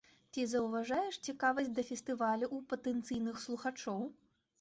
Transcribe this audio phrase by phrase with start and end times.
[0.35, 4.01] Ці заўважаеш цікавасць да фестывалю ў патэнцыйных слухачоў?